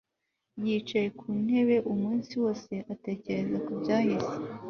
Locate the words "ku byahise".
3.65-4.35